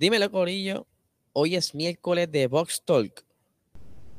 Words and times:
Dímelo, 0.00 0.30
Corillo. 0.30 0.86
Hoy 1.32 1.56
es 1.56 1.74
miércoles 1.74 2.30
de 2.30 2.46
Box 2.46 2.82
Talk. 2.84 3.24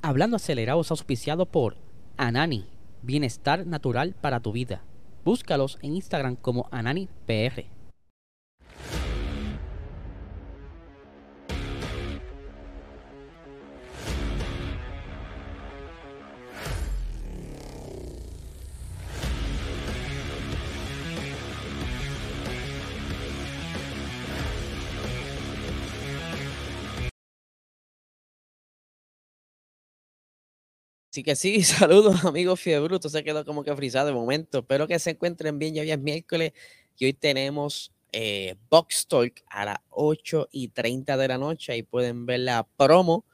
Hablando 0.01 0.35
acelerado 0.35 0.81
es 0.81 0.91
auspiciado 0.91 1.45
por 1.45 1.77
Anani, 2.17 2.65
bienestar 3.01 3.65
natural 3.65 4.13
para 4.19 4.41
tu 4.41 4.51
vida. 4.51 4.83
Búscalos 5.23 5.77
en 5.81 5.95
Instagram 5.95 6.35
como 6.35 6.67
AnaniPR. 6.71 7.78
Así 31.11 31.23
que 31.23 31.35
sí, 31.35 31.63
saludos 31.63 32.23
amigos 32.23 32.59
Fiebruto, 32.59 33.09
se 33.09 33.23
quedó 33.23 33.43
como 33.43 33.63
que 33.63 33.75
frisado 33.75 34.07
de 34.07 34.13
momento. 34.13 34.59
Espero 34.59 34.87
que 34.87 34.99
se 34.99 35.11
encuentren 35.11 35.57
bien, 35.57 35.73
ya 35.73 35.81
hoy 35.81 35.91
es 35.91 35.99
miércoles 35.99 36.53
y 36.97 37.05
hoy 37.05 37.13
tenemos 37.13 37.91
eh, 38.11 38.55
Box 38.69 39.07
Talk 39.07 39.43
a 39.47 39.65
las 39.65 39.77
8 39.89 40.49
y 40.51 40.67
30 40.69 41.17
de 41.17 41.27
la 41.27 41.37
noche. 41.37 41.73
Ahí 41.73 41.83
pueden 41.83 42.25
ver 42.25 42.41
la 42.41 42.67
promo, 42.77 43.25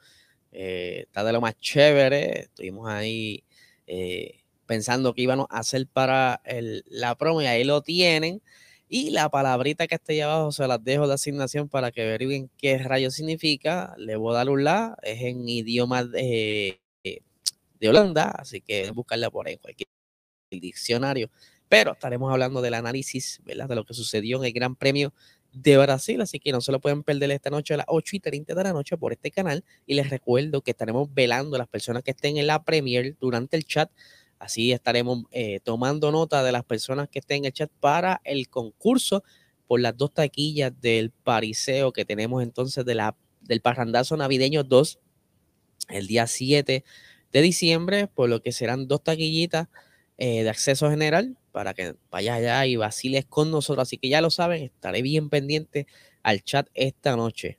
eh, 0.52 1.04
está 1.06 1.22
de 1.24 1.32
lo 1.32 1.40
más 1.42 1.56
chévere. 1.58 2.40
Estuvimos 2.42 2.88
ahí 2.88 3.44
eh, 3.86 4.40
pensando 4.66 5.14
que 5.14 5.22
íbamos 5.22 5.46
a 5.50 5.58
hacer 5.58 5.86
para 5.86 6.40
la 6.86 7.14
promo 7.16 7.42
y 7.42 7.46
ahí 7.46 7.64
lo 7.64 7.82
tienen. 7.82 8.42
Y 8.88 9.10
la 9.10 9.28
palabrita 9.28 9.86
que 9.86 9.96
está 9.96 10.12
ahí 10.12 10.20
abajo 10.20 10.52
se 10.52 10.66
las 10.66 10.82
dejo 10.82 11.08
de 11.08 11.14
asignación 11.14 11.68
para 11.68 11.90
que 11.90 12.02
averigüen 12.02 12.50
qué 12.56 12.78
rayo 12.78 13.10
significa. 13.10 13.94
Le 13.98 14.16
voy 14.16 14.32
a 14.32 14.38
dar 14.38 14.48
un 14.50 14.64
la, 14.64 14.96
es 15.02 15.22
en 15.22 15.48
idioma 15.48 16.04
de 16.04 16.80
de 17.78 17.88
Holanda, 17.88 18.30
así 18.30 18.60
que 18.60 18.90
buscarla 18.90 19.30
por 19.30 19.46
ahí 19.46 19.56
cualquier 19.56 19.88
diccionario. 20.50 21.30
Pero 21.68 21.92
estaremos 21.92 22.32
hablando 22.32 22.62
del 22.62 22.74
análisis. 22.74 23.40
De 23.44 23.54
lo 23.54 23.84
que 23.84 23.94
sucedió 23.94 24.38
en 24.38 24.44
el 24.44 24.52
Gran 24.52 24.76
Premio 24.76 25.12
de 25.52 25.78
Brasil, 25.78 26.20
así 26.20 26.38
que 26.38 26.52
no 26.52 26.60
se 26.60 26.70
lo 26.70 26.80
pueden 26.80 27.02
perder 27.02 27.30
esta 27.30 27.50
noche 27.50 27.74
a 27.74 27.78
las 27.78 27.86
8 27.88 28.16
y 28.16 28.20
30 28.20 28.54
de 28.54 28.62
la 28.62 28.72
noche 28.72 28.96
por 28.96 29.12
este 29.12 29.30
canal. 29.30 29.64
Y 29.86 29.94
les 29.94 30.10
recuerdo 30.10 30.62
que 30.62 30.72
estaremos 30.72 31.12
velando 31.12 31.56
a 31.56 31.58
las 31.58 31.68
personas 31.68 32.02
que 32.02 32.10
estén 32.12 32.36
en 32.36 32.46
la 32.46 32.62
Premier 32.62 33.16
durante 33.18 33.56
el 33.56 33.64
chat. 33.64 33.90
Así 34.38 34.72
estaremos 34.72 35.24
eh, 35.30 35.60
tomando 35.64 36.12
nota 36.12 36.44
de 36.44 36.52
las 36.52 36.64
personas 36.64 37.08
que 37.08 37.20
estén 37.20 37.38
en 37.38 37.44
el 37.46 37.52
chat 37.52 37.70
para 37.80 38.20
el 38.24 38.48
concurso 38.48 39.24
por 39.66 39.80
las 39.80 39.96
dos 39.96 40.12
taquillas 40.12 40.72
del 40.80 41.10
pariseo 41.10 41.92
que 41.92 42.04
tenemos 42.04 42.42
entonces 42.42 42.84
de 42.84 42.94
la, 42.94 43.16
del 43.40 43.60
parrandazo 43.60 44.16
navideño 44.16 44.62
2 44.62 44.98
el 45.88 46.06
día 46.06 46.26
7 46.26 46.84
de 47.36 47.42
diciembre, 47.42 48.06
por 48.06 48.30
lo 48.30 48.40
que 48.40 48.50
serán 48.50 48.88
dos 48.88 49.04
taquillitas 49.04 49.68
eh, 50.16 50.42
de 50.42 50.48
acceso 50.48 50.88
general 50.88 51.36
para 51.52 51.74
que 51.74 51.94
vayas 52.10 52.38
allá 52.38 52.64
y 52.64 52.76
vaciles 52.76 53.26
con 53.26 53.50
nosotros. 53.50 53.86
Así 53.86 53.98
que 53.98 54.08
ya 54.08 54.22
lo 54.22 54.30
saben, 54.30 54.62
estaré 54.62 55.02
bien 55.02 55.28
pendiente 55.28 55.86
al 56.22 56.42
chat 56.42 56.66
esta 56.72 57.14
noche. 57.14 57.58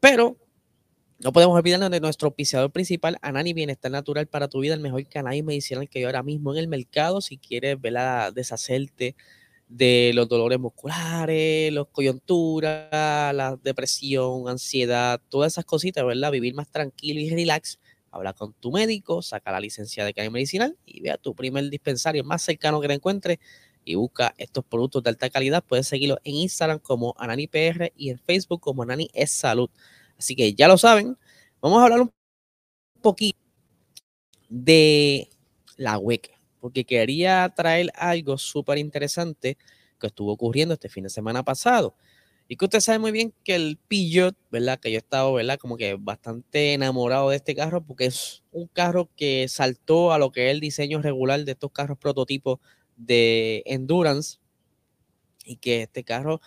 Pero 0.00 0.38
no 1.18 1.30
podemos 1.30 1.58
olvidarnos 1.58 1.90
de 1.90 2.00
nuestro 2.00 2.28
auspiciador 2.28 2.72
principal, 2.72 3.18
Anani 3.20 3.52
Bienestar 3.52 3.90
Natural 3.90 4.26
para 4.28 4.48
tu 4.48 4.60
vida, 4.60 4.72
el 4.72 4.80
mejor 4.80 5.06
canal 5.08 5.42
medicinal 5.42 5.86
que 5.86 5.98
hay 5.98 6.04
ahora 6.06 6.22
mismo 6.22 6.54
en 6.54 6.60
el 6.60 6.68
mercado. 6.68 7.20
Si 7.20 7.36
quieres 7.36 7.78
¿verdad? 7.78 8.32
deshacerte 8.32 9.14
de 9.68 10.12
los 10.14 10.26
dolores 10.26 10.58
musculares, 10.58 11.70
los 11.70 11.88
coyunturas, 11.88 12.88
la 13.34 13.58
depresión, 13.62 14.48
ansiedad, 14.48 15.20
todas 15.28 15.52
esas 15.52 15.66
cositas, 15.66 16.02
¿verdad? 16.06 16.30
Vivir 16.32 16.54
más 16.54 16.70
tranquilo 16.70 17.20
y 17.20 17.28
relax 17.28 17.78
habla 18.14 18.32
con 18.32 18.52
tu 18.54 18.70
médico, 18.70 19.22
saca 19.22 19.50
la 19.50 19.58
licencia 19.58 20.04
de 20.04 20.14
cannabis 20.14 20.32
medicinal 20.32 20.78
y 20.86 21.00
vea 21.00 21.18
tu 21.18 21.34
primer 21.34 21.68
dispensario 21.68 22.22
más 22.22 22.42
cercano 22.42 22.80
que 22.80 22.86
te 22.86 22.94
encuentre 22.94 23.40
y 23.84 23.96
busca 23.96 24.34
estos 24.38 24.64
productos 24.64 25.02
de 25.02 25.10
alta 25.10 25.30
calidad. 25.30 25.64
Puedes 25.64 25.88
seguirlo 25.88 26.18
en 26.22 26.36
Instagram 26.36 26.78
como 26.78 27.14
AnaniPR 27.18 27.92
y 27.96 28.10
en 28.10 28.18
Facebook 28.18 28.60
como 28.60 28.84
Anani 28.84 29.10
es 29.12 29.32
Salud. 29.32 29.68
Así 30.16 30.36
que 30.36 30.54
ya 30.54 30.68
lo 30.68 30.78
saben. 30.78 31.18
Vamos 31.60 31.80
a 31.80 31.84
hablar 31.84 32.02
un 32.02 32.12
poquito 33.02 33.38
de 34.48 35.28
la 35.76 35.98
WEC, 35.98 36.30
porque 36.60 36.84
quería 36.84 37.52
traer 37.54 37.90
algo 37.96 38.38
súper 38.38 38.78
interesante 38.78 39.58
que 39.98 40.06
estuvo 40.06 40.32
ocurriendo 40.32 40.74
este 40.74 40.88
fin 40.88 41.02
de 41.02 41.10
semana 41.10 41.42
pasado. 41.42 41.96
Y 42.46 42.56
que 42.56 42.66
usted 42.66 42.80
sabe 42.80 42.98
muy 42.98 43.10
bien 43.10 43.32
que 43.42 43.54
el 43.54 43.78
Peugeot, 43.88 44.36
¿verdad? 44.50 44.78
Que 44.78 44.90
yo 44.90 44.96
he 44.96 44.98
estado, 44.98 45.32
¿verdad? 45.32 45.58
Como 45.58 45.76
que 45.78 45.94
bastante 45.94 46.74
enamorado 46.74 47.30
de 47.30 47.36
este 47.36 47.54
carro 47.54 47.82
porque 47.82 48.06
es 48.06 48.42
un 48.52 48.66
carro 48.68 49.08
que 49.16 49.48
saltó 49.48 50.12
a 50.12 50.18
lo 50.18 50.30
que 50.30 50.46
es 50.46 50.52
el 50.52 50.60
diseño 50.60 51.00
regular 51.00 51.42
de 51.44 51.52
estos 51.52 51.72
carros 51.72 51.98
prototipos 51.98 52.60
de 52.96 53.62
endurance 53.66 54.38
y 55.44 55.56
que 55.56 55.82
este 55.82 56.04
carro 56.04 56.40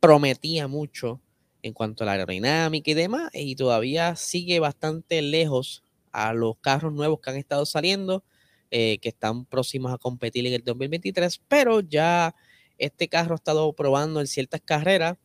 prometía 0.00 0.68
mucho 0.68 1.20
en 1.62 1.72
cuanto 1.72 2.04
a 2.04 2.06
la 2.06 2.12
aerodinámica 2.12 2.90
y 2.90 2.94
demás 2.94 3.30
y 3.32 3.56
todavía 3.56 4.16
sigue 4.16 4.60
bastante 4.60 5.22
lejos 5.22 5.82
a 6.12 6.32
los 6.32 6.56
carros 6.58 6.92
nuevos 6.92 7.20
que 7.20 7.30
han 7.30 7.36
estado 7.36 7.66
saliendo, 7.66 8.22
eh, 8.70 8.98
que 8.98 9.08
están 9.08 9.44
próximos 9.44 9.92
a 9.92 9.98
competir 9.98 10.46
en 10.46 10.52
el 10.54 10.62
2023, 10.62 11.40
pero 11.48 11.80
ya 11.80 12.34
este 12.78 13.08
carro 13.08 13.34
ha 13.34 13.36
estado 13.36 13.72
probando 13.72 14.20
en 14.20 14.26
ciertas 14.26 14.60
carreras 14.64 15.16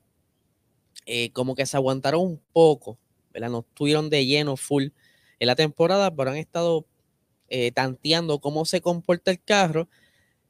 eh, 1.05 1.31
como 1.31 1.55
que 1.55 1.65
se 1.65 1.77
aguantaron 1.77 2.21
un 2.21 2.41
poco, 2.53 2.99
¿verdad? 3.33 3.49
No 3.49 3.59
estuvieron 3.67 4.09
de 4.09 4.25
lleno 4.25 4.57
full 4.57 4.87
en 5.39 5.47
la 5.47 5.55
temporada, 5.55 6.15
pero 6.15 6.31
han 6.31 6.37
estado 6.37 6.85
eh, 7.49 7.71
tanteando 7.71 8.39
cómo 8.39 8.65
se 8.65 8.81
comporta 8.81 9.31
el 9.31 9.41
carro. 9.43 9.89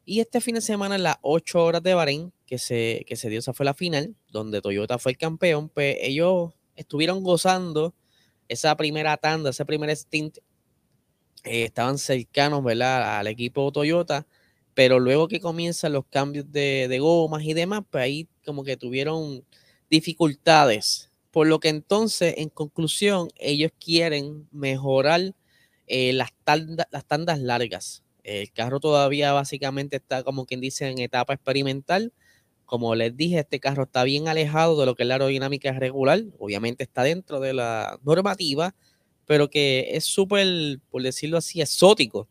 Y 0.06 0.19
este 0.19 0.41
fin 0.41 0.56
de 0.56 0.62
semana, 0.62 0.96
en 0.96 1.03
las 1.03 1.18
8 1.22 1.64
horas 1.64 1.84
de 1.84 1.94
Bahrein, 1.94 2.34
que 2.46 2.58
se, 2.58 3.06
que 3.08 3.16
se 3.16 3.30
dio, 3.30 3.40
esa 3.40 3.53
fue 3.53 3.66
la 3.66 3.74
final, 3.74 4.16
donde 4.31 4.62
Toyota 4.62 5.00
fue 5.00 5.14
el 5.14 5.18
campeón, 5.18 5.69
pues 5.69 5.97
ellos 6.02 6.53
estuvieron 6.75 7.24
gozando 7.24 7.96
esa 8.47 8.75
primera 8.78 9.18
tanda, 9.18 9.52
ese 9.52 9.66
primer 9.66 9.96
stint. 9.96 10.38
Eh, 11.46 11.66
estaban 11.66 11.97
cercanos, 11.97 12.64
¿verdad? 12.64 13.20
Al 13.20 13.28
equipo 13.28 13.72
Toyota, 13.72 14.25
pero 14.74 15.00
luego 15.00 15.28
que 15.28 15.40
comienzan 15.41 15.94
los 15.94 16.06
cambios 16.06 16.52
de, 16.52 16.88
de 16.88 17.00
gomas 17.00 17.44
y 17.44 17.53
demás, 17.53 17.84
pues 17.90 18.03
ahí 18.03 18.28
como 18.46 18.64
que 18.64 18.78
tuvieron 18.78 19.46
dificultades. 19.93 21.11
Por 21.29 21.45
lo 21.47 21.59
que 21.59 21.69
entonces, 21.69 22.33
en 22.37 22.49
conclusión, 22.49 23.29
ellos 23.37 23.71
quieren 23.79 24.47
mejorar 24.51 25.35
eh, 25.85 26.13
las, 26.13 26.29
las 26.91 27.05
tandas 27.05 27.39
largas. 27.39 28.03
El 28.23 28.51
carro 28.51 28.79
todavía 28.79 29.33
básicamente 29.33 29.97
está, 29.97 30.23
como 30.23 30.47
quien 30.47 30.61
dice, 30.61 30.87
en 30.89 30.97
etapa 30.97 31.33
experimental. 31.33 32.11
Como 32.65 32.95
les 32.95 33.15
dije, 33.15 33.39
este 33.39 33.59
carro 33.59 33.83
está 33.83 34.03
bien 34.03 34.27
alejado 34.27 34.79
de 34.79 34.87
lo 34.87 34.95
que 34.95 35.03
es 35.03 35.07
la 35.09 35.15
aerodinámica 35.15 35.71
regular. 35.73 36.23
Obviamente 36.39 36.83
está 36.83 37.03
dentro 37.03 37.39
de 37.39 37.53
la 37.53 37.99
normativa, 38.03 38.73
pero 39.27 39.49
que 39.49 39.89
es 39.91 40.05
súper, 40.05 40.79
por 40.89 41.03
decirlo 41.03 41.37
así, 41.37 41.61
exótico. 41.61 42.27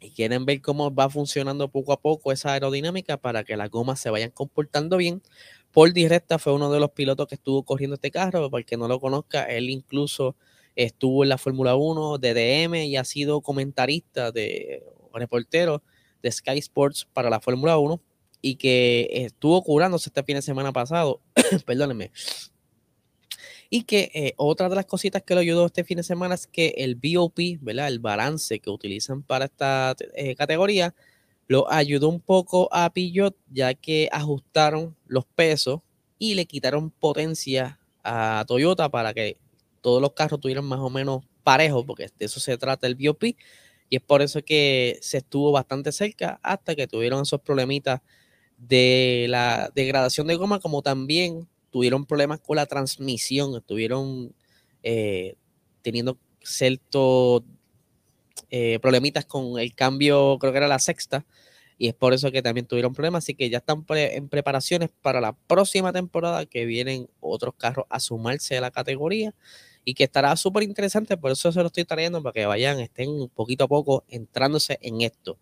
Y 0.00 0.10
quieren 0.10 0.44
ver 0.44 0.60
cómo 0.60 0.92
va 0.94 1.08
funcionando 1.08 1.68
poco 1.68 1.92
a 1.92 2.00
poco 2.00 2.32
esa 2.32 2.52
aerodinámica 2.52 3.16
para 3.18 3.44
que 3.44 3.56
las 3.56 3.70
gomas 3.70 4.00
se 4.00 4.10
vayan 4.10 4.30
comportando 4.30 4.96
bien. 4.96 5.22
Paul 5.76 5.92
Directa 5.92 6.38
fue 6.38 6.54
uno 6.54 6.72
de 6.72 6.80
los 6.80 6.92
pilotos 6.92 7.26
que 7.26 7.34
estuvo 7.34 7.62
corriendo 7.62 7.96
este 7.96 8.10
carro, 8.10 8.50
para 8.50 8.60
el 8.60 8.64
que 8.64 8.78
no 8.78 8.88
lo 8.88 8.98
conozca, 8.98 9.42
él 9.42 9.68
incluso 9.68 10.34
estuvo 10.74 11.22
en 11.22 11.28
la 11.28 11.36
Fórmula 11.36 11.76
1 11.76 12.16
de 12.16 12.32
DM 12.32 12.86
y 12.86 12.96
ha 12.96 13.04
sido 13.04 13.42
comentarista 13.42 14.32
de 14.32 14.82
reportero 15.12 15.82
de 16.22 16.32
Sky 16.32 16.56
Sports 16.60 17.06
para 17.12 17.28
la 17.28 17.40
Fórmula 17.42 17.76
1 17.76 18.00
y 18.40 18.56
que 18.56 19.06
estuvo 19.10 19.62
curándose 19.62 20.08
este 20.08 20.22
fin 20.22 20.36
de 20.36 20.40
semana 20.40 20.72
pasado, 20.72 21.20
perdónenme, 21.66 22.10
y 23.68 23.82
que 23.82 24.10
eh, 24.14 24.32
otra 24.38 24.70
de 24.70 24.76
las 24.76 24.86
cositas 24.86 25.24
que 25.24 25.34
lo 25.34 25.40
ayudó 25.40 25.66
este 25.66 25.84
fin 25.84 25.98
de 25.98 26.04
semana 26.04 26.36
es 26.36 26.46
que 26.46 26.72
el 26.78 26.94
BOP, 26.94 27.38
¿verdad? 27.60 27.88
El 27.88 27.98
balance 27.98 28.60
que 28.60 28.70
utilizan 28.70 29.22
para 29.22 29.44
esta 29.44 29.94
eh, 30.14 30.36
categoría, 30.36 30.94
lo 31.48 31.70
ayudó 31.70 32.08
un 32.08 32.20
poco 32.20 32.68
a 32.72 32.90
Peugeot 32.90 33.36
ya 33.50 33.74
que 33.74 34.08
ajustaron 34.12 34.96
los 35.06 35.24
pesos 35.24 35.80
y 36.18 36.34
le 36.34 36.46
quitaron 36.46 36.90
potencia 36.90 37.78
a 38.02 38.44
Toyota 38.46 38.88
para 38.88 39.12
que 39.14 39.38
todos 39.80 40.00
los 40.00 40.12
carros 40.12 40.40
tuvieran 40.40 40.64
más 40.64 40.80
o 40.80 40.90
menos 40.90 41.24
parejos, 41.44 41.84
porque 41.86 42.10
de 42.18 42.26
eso 42.26 42.40
se 42.40 42.58
trata 42.58 42.86
el 42.86 42.96
BOP. 42.96 43.24
Y 43.88 43.96
es 43.96 44.02
por 44.02 44.20
eso 44.20 44.42
que 44.42 44.98
se 45.00 45.18
estuvo 45.18 45.52
bastante 45.52 45.92
cerca 45.92 46.40
hasta 46.42 46.74
que 46.74 46.88
tuvieron 46.88 47.22
esos 47.22 47.40
problemitas 47.40 48.00
de 48.58 49.26
la 49.28 49.70
degradación 49.74 50.26
de 50.26 50.34
goma, 50.34 50.58
como 50.58 50.82
también 50.82 51.46
tuvieron 51.70 52.04
problemas 52.06 52.40
con 52.40 52.56
la 52.56 52.66
transmisión, 52.66 53.54
estuvieron 53.54 54.34
eh, 54.82 55.36
teniendo 55.82 56.18
ciertos 56.42 57.42
eh, 58.50 58.78
problemitas 58.80 59.24
con 59.24 59.58
el 59.58 59.74
cambio, 59.74 60.38
creo 60.38 60.52
que 60.52 60.58
era 60.58 60.68
la 60.68 60.78
sexta, 60.78 61.26
y 61.78 61.88
es 61.88 61.94
por 61.94 62.14
eso 62.14 62.30
que 62.32 62.42
también 62.42 62.66
tuvieron 62.66 62.94
problemas, 62.94 63.24
así 63.24 63.34
que 63.34 63.50
ya 63.50 63.58
están 63.58 63.84
en 63.88 64.28
preparaciones 64.28 64.90
para 65.02 65.20
la 65.20 65.32
próxima 65.32 65.92
temporada 65.92 66.46
que 66.46 66.64
vienen 66.64 67.08
otros 67.20 67.54
carros 67.56 67.86
a 67.90 68.00
sumarse 68.00 68.56
a 68.56 68.60
la 68.60 68.70
categoría 68.70 69.34
y 69.84 69.94
que 69.94 70.04
estará 70.04 70.34
súper 70.36 70.62
interesante, 70.62 71.16
por 71.16 71.30
eso 71.30 71.52
se 71.52 71.60
lo 71.60 71.66
estoy 71.66 71.84
trayendo 71.84 72.22
para 72.22 72.32
que 72.32 72.46
vayan, 72.46 72.80
estén 72.80 73.28
poquito 73.28 73.64
a 73.64 73.68
poco 73.68 74.04
entrándose 74.08 74.78
en 74.80 75.02
esto. 75.02 75.38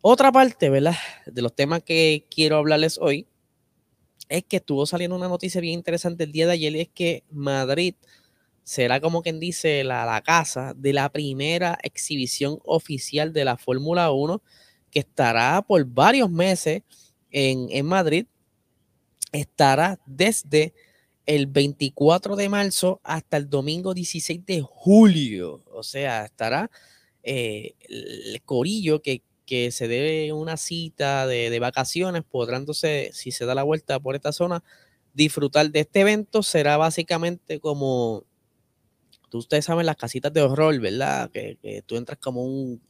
Otra 0.00 0.30
parte. 0.30 0.70
De 0.70 1.42
los 1.42 1.54
temas 1.54 1.82
que 1.82 2.24
quiero 2.30 2.56
hablarles 2.56 2.98
hoy 2.98 3.26
es 4.28 4.44
que 4.44 4.58
estuvo 4.58 4.86
saliendo 4.86 5.16
una 5.16 5.28
noticia 5.28 5.60
bien 5.60 5.74
interesante 5.74 6.24
el 6.24 6.32
día 6.32 6.46
de 6.46 6.52
ayer 6.52 6.76
y 6.76 6.80
es 6.80 6.88
que 6.88 7.24
Madrid 7.30 7.94
será 8.68 9.00
como 9.00 9.22
quien 9.22 9.40
dice 9.40 9.82
la, 9.82 10.20
casa 10.22 10.74
de 10.76 10.92
la 10.92 11.10
primera 11.10 11.78
exhibición 11.82 12.58
oficial 12.66 13.32
de 13.32 13.46
la 13.46 13.56
Fórmula 13.56 14.10
1 14.10 14.42
que 14.90 14.98
estará 14.98 15.62
por 15.62 15.82
varios 15.86 16.30
meses 16.30 16.82
en, 17.30 17.68
en 17.70 17.86
Madrid. 17.86 18.26
Estará 19.32 19.98
desde 20.04 20.74
el 21.24 21.46
24 21.46 22.36
de 22.36 22.50
marzo 22.50 23.00
hasta 23.04 23.38
el 23.38 23.48
domingo 23.48 23.94
16 23.94 24.44
de 24.44 24.60
julio. 24.60 25.64
O 25.72 25.82
sea, 25.82 26.26
estará 26.26 26.70
eh, 27.22 27.74
el 27.88 28.42
corillo 28.44 29.00
que, 29.00 29.22
que, 29.46 29.70
se 29.70 29.88
debe 29.88 30.30
una 30.34 30.58
cita 30.58 31.26
de, 31.26 31.48
de, 31.48 31.58
vacaciones, 31.58 32.22
podrán 32.22 32.62
entonces, 32.62 33.16
si 33.16 33.30
se 33.30 33.46
da 33.46 33.54
la 33.54 33.62
vuelta 33.62 33.98
por 33.98 34.14
esta 34.14 34.32
zona, 34.32 34.62
disfrutar 35.14 35.70
de 35.70 35.80
este 35.80 36.00
evento. 36.00 36.42
Será 36.42 36.76
básicamente 36.76 37.60
como, 37.60 38.24
ustedes 39.32 39.64
saben, 39.64 39.86
las 39.86 39.96
casitas 39.96 40.32
de 40.32 40.42
horror, 40.42 40.78
¿verdad? 40.80 41.30
Que, 41.30 41.58
que 41.62 41.82
tú 41.82 41.96
entras 41.96 42.18
como 42.18 42.44
un, 42.44 42.80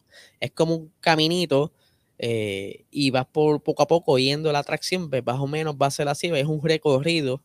es 0.40 0.50
como 0.52 0.75
un 0.75 0.93
caminito 1.00 1.73
eh, 2.19 2.85
y 2.90 3.11
vas 3.11 3.26
por 3.26 3.62
poco 3.62 3.82
a 3.82 3.87
poco 3.87 4.19
yendo 4.19 4.50
la 4.52 4.61
atracción, 4.61 5.08
ves, 5.08 5.25
más 5.25 5.38
o 5.38 5.46
menos 5.46 5.76
va 5.81 5.87
a 5.87 5.90
ser 5.90 6.08
así, 6.08 6.26
es 6.29 6.46
un 6.46 6.61
recorrido 6.62 7.43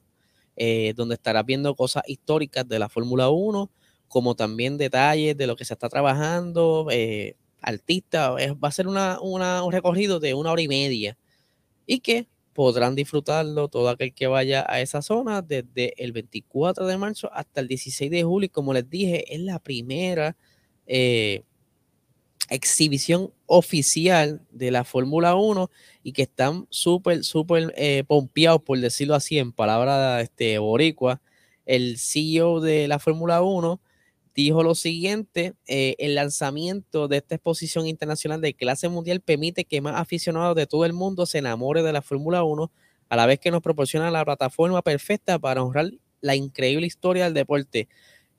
eh, 0.55 0.93
donde 0.95 1.15
estarás 1.15 1.45
viendo 1.45 1.75
cosas 1.75 2.03
históricas 2.07 2.67
de 2.67 2.79
la 2.79 2.89
Fórmula 2.89 3.29
1, 3.29 3.69
como 4.07 4.35
también 4.35 4.77
detalles 4.77 5.37
de 5.37 5.47
lo 5.47 5.55
que 5.55 5.65
se 5.65 5.73
está 5.73 5.89
trabajando, 5.89 6.87
eh, 6.91 7.35
artistas, 7.61 8.31
va 8.63 8.67
a 8.67 8.71
ser 8.71 8.87
una, 8.87 9.19
una, 9.21 9.63
un 9.63 9.71
recorrido 9.71 10.19
de 10.19 10.33
una 10.33 10.51
hora 10.51 10.61
y 10.61 10.67
media 10.67 11.17
y 11.85 11.99
que 11.99 12.27
podrán 12.53 12.95
disfrutarlo 12.95 13.67
todo 13.67 13.89
aquel 13.89 14.13
que 14.13 14.27
vaya 14.27 14.65
a 14.67 14.81
esa 14.81 15.01
zona 15.01 15.41
desde 15.41 15.93
el 16.03 16.11
24 16.11 16.85
de 16.87 16.97
marzo 16.97 17.29
hasta 17.33 17.61
el 17.61 17.67
16 17.67 18.11
de 18.11 18.23
julio. 18.23 18.49
Como 18.51 18.73
les 18.73 18.89
dije, 18.89 19.33
es 19.33 19.41
la 19.41 19.59
primera 19.59 20.37
eh, 20.85 21.43
exhibición 22.49 23.33
oficial 23.45 24.41
de 24.51 24.71
la 24.71 24.83
Fórmula 24.83 25.35
1 25.35 25.69
y 26.03 26.13
que 26.13 26.23
están 26.23 26.67
súper, 26.69 27.23
súper 27.23 27.73
eh, 27.77 28.03
pompeados, 28.07 28.61
por 28.61 28.79
decirlo 28.79 29.15
así, 29.15 29.39
en 29.39 29.51
palabras 29.51 30.23
este, 30.23 30.57
boricua. 30.59 31.21
El 31.65 31.97
CEO 31.97 32.59
de 32.59 32.87
la 32.87 32.99
Fórmula 32.99 33.41
1 33.41 33.79
dijo 34.41 34.63
lo 34.63 34.75
siguiente, 34.75 35.53
eh, 35.67 35.95
el 35.99 36.15
lanzamiento 36.15 37.07
de 37.07 37.17
esta 37.17 37.35
exposición 37.35 37.87
internacional 37.87 38.41
de 38.41 38.53
clase 38.53 38.89
mundial 38.89 39.21
permite 39.21 39.65
que 39.65 39.81
más 39.81 39.99
aficionados 39.99 40.55
de 40.55 40.65
todo 40.67 40.85
el 40.85 40.93
mundo 40.93 41.25
se 41.25 41.39
enamoren 41.39 41.85
de 41.85 41.93
la 41.93 42.01
Fórmula 42.01 42.43
1, 42.43 42.71
a 43.09 43.15
la 43.15 43.25
vez 43.25 43.39
que 43.39 43.51
nos 43.51 43.61
proporciona 43.61 44.09
la 44.09 44.25
plataforma 44.25 44.81
perfecta 44.81 45.37
para 45.37 45.61
honrar 45.63 45.91
la 46.21 46.35
increíble 46.35 46.87
historia 46.87 47.25
del 47.25 47.33
deporte. 47.33 47.87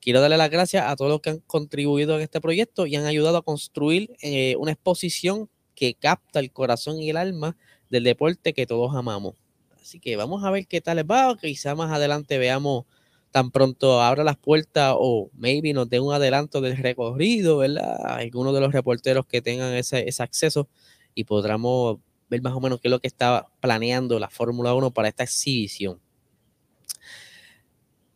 Quiero 0.00 0.20
darle 0.20 0.37
las 0.37 0.50
gracias 0.50 0.85
a 0.87 0.96
todos 0.96 1.11
los 1.11 1.20
que 1.20 1.31
han 1.31 1.38
contribuido 1.41 2.17
en 2.17 2.23
este 2.23 2.41
proyecto 2.41 2.87
y 2.87 2.96
han 2.96 3.06
ayudado 3.06 3.38
a 3.38 3.43
construir 3.43 4.14
eh, 4.20 4.56
una 4.58 4.73
exposición 4.73 5.49
que 5.75 5.94
capta 5.94 6.41
el 6.41 6.50
corazón 6.50 7.00
y 7.00 7.11
el 7.11 7.17
alma 7.17 7.56
del 7.88 8.05
deporte 8.05 8.52
que 8.52 8.67
todos 8.67 8.94
amamos. 8.94 9.35
Así 9.81 10.00
que 10.00 10.17
vamos 10.17 10.44
a 10.44 10.50
ver 10.50 10.67
qué 10.67 10.81
tal 10.81 10.96
les 10.96 11.05
va. 11.05 11.37
Quizá 11.41 11.75
más 11.75 11.93
adelante 11.93 12.38
veamos 12.38 12.85
tan 13.34 13.50
pronto 13.50 14.00
abra 14.00 14.22
las 14.22 14.36
puertas 14.36 14.94
o 14.96 15.28
maybe 15.34 15.72
nos 15.72 15.90
dé 15.90 15.98
un 15.98 16.14
adelanto 16.14 16.60
del 16.60 16.76
recorrido, 16.76 17.58
¿verdad? 17.58 17.96
Algunos 18.06 18.54
de 18.54 18.60
los 18.60 18.72
reporteros 18.72 19.26
que 19.26 19.42
tengan 19.42 19.75
ese, 19.75 20.06
acceso 20.20 20.69
y 21.16 21.25
podremos 21.25 21.98
ver 22.31 22.42
más 22.42 22.52
o 22.52 22.60
menos 22.60 22.81
qué 22.81 22.86
es 22.86 22.92
lo 22.92 23.00
que 23.00 23.08
estaba 23.08 23.50
planeando 23.58 24.20
la 24.20 24.31
Fórmula 24.31 24.72
1 24.72 24.92
para 24.92 25.08
esta 25.08 25.25
exhibición. 25.25 26.00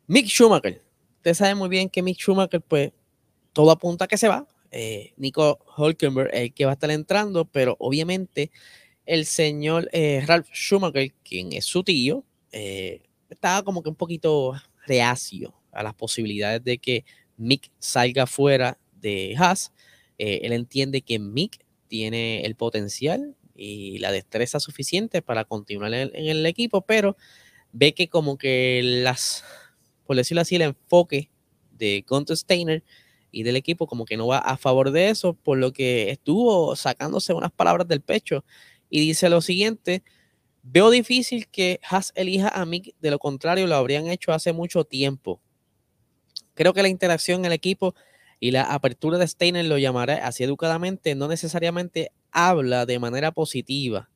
Mick 0.07 0.27
Schumacher 0.29 0.85
usted 1.17 1.35
sabe 1.35 1.57
muy 1.57 1.69
bien 1.69 1.89
que 1.89 2.01
Mick 2.01 2.19
Schumacher, 2.21 2.61
pues 2.61 2.93
todo 3.53 3.73
apunta 3.73 4.05
a 4.05 4.09
que 4.09 4.19
se 4.19 4.29
va. 4.29 4.47
Eh, 4.71 5.15
Nico 5.17 5.59
Hulkenberg 5.77 6.31
es 6.33 6.43
el 6.43 6.55
que 6.55 6.65
va 6.65 6.71
a 6.71 6.75
estar 6.75 6.93
entrando, 6.93 7.45
pero 7.45 7.75
obviamente 7.81 8.53
el 9.05 9.27
señor 9.27 9.91
eh, 9.93 10.23
Ralph 10.25 10.47
Schumacher, 10.53 11.13
quien 11.25 11.55
es 11.55 11.65
su 11.65 11.83
tío, 11.83 12.23
eh, 12.53 13.03
estaba 13.29 13.65
como 13.65 13.83
que 13.83 13.89
un 13.89 13.97
poquito 13.97 14.55
reacio 14.89 15.55
a 15.73 15.83
las 15.83 15.95
posibilidades 15.95 16.65
de 16.65 16.79
que 16.79 17.05
Mick 17.37 17.71
salga 17.79 18.27
fuera 18.27 18.79
de 19.01 19.35
Haas. 19.39 19.73
Eh, 20.19 20.41
él 20.43 20.53
entiende 20.53 21.03
que 21.03 21.19
Mick 21.19 21.65
tiene 21.87 22.43
el 22.45 22.57
potencial 22.57 23.37
y 23.55 23.99
la 23.99 24.11
destreza 24.11 24.61
suficiente 24.61 25.23
para 25.23 25.45
continuar 25.45 25.93
en, 25.95 26.11
el 26.15 26.47
equipo, 26.47 26.81
pero 26.83 27.17
ve 27.73 27.95
que 27.95 28.09
como 28.09 28.39
que 28.39 28.81
las 28.83 29.45
por 30.09 30.17
decirlo 30.17 30.41
así, 30.41 30.57
el 30.57 30.63
enfoque 30.63 31.31
de 31.73 32.03
Gunter 32.09 32.35
Steiner 32.35 32.83
y 33.31 33.43
del 33.43 33.57
equipo 33.57 33.87
como 33.87 34.07
que 34.07 34.17
no 34.17 34.27
va 34.27 34.39
a 34.39 34.57
favor 34.57 34.91
de 34.91 35.11
eso, 35.11 35.35
por 35.35 35.59
lo 35.59 35.71
que 35.75 36.11
estuvo 36.11 36.75
sacándose 36.77 37.35
unas 37.35 37.53
palabras 37.53 37.87
del 37.87 38.01
pecho 38.01 38.43
y 38.89 39.01
dice 39.01 39.29
lo 39.29 39.43
siguiente, 39.43 40.03
veo 40.71 40.91
difícil 40.91 41.49
que 41.49 41.81
Haas 41.89 42.13
elija 42.15 42.49
a 42.49 42.65
Mick, 42.67 42.95
de 43.01 43.11
lo 43.11 43.19
contrario 43.19 43.67
lo 43.67 43.77
habrían 43.77 44.09
hecho 44.09 44.33
hace 44.33 44.53
mucho 44.53 44.85
tiempo. 44.85 45.41
Creo 46.55 46.75
que 46.75 46.83
la 46.83 46.89
interacción 46.89 47.41
en 47.41 47.47
el 47.47 47.53
equipo 47.53 47.95
y 48.41 48.51
la 48.51 48.63
apertura 48.63 49.19
de 49.19 49.27
Steiner, 49.27 49.65
lo 49.65 49.79
llamaré 49.79 50.15
así 50.15 50.45
educadamente, 50.45 51.15
no 51.15 51.29
necesariamente 51.29 52.13
habla 52.31 52.87
de 52.87 52.99
manera 52.99 53.33
positiva. 53.33 54.11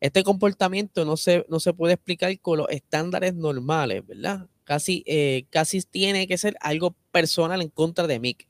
Este 0.00 0.24
comportamiento 0.24 1.04
no 1.04 1.16
se, 1.16 1.44
no 1.48 1.60
se 1.60 1.74
puede 1.74 1.94
explicar 1.94 2.38
con 2.40 2.58
los 2.58 2.68
estándares 2.70 3.34
normales, 3.34 4.06
¿verdad? 4.06 4.46
Casi, 4.64 5.02
eh, 5.06 5.44
casi 5.50 5.82
tiene 5.82 6.26
que 6.26 6.38
ser 6.38 6.56
algo 6.60 6.94
personal 7.12 7.60
en 7.60 7.68
contra 7.68 8.06
de 8.06 8.18
Mick. 8.18 8.48